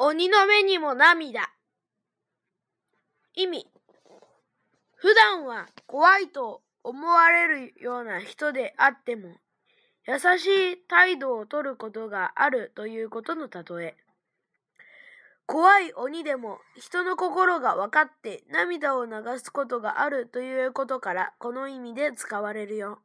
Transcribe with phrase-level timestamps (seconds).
[0.00, 1.50] 鬼の目にも涙。
[3.34, 3.66] 意味。
[4.94, 9.30] 普段は怖いと思われるような人であっても、
[10.06, 13.96] 優しい態度をとることがあるということの例え。
[15.46, 19.12] 怖い鬼でも人の心が分かって涙を流
[19.42, 23.00] すことがあるということからこの意味で使われるよ。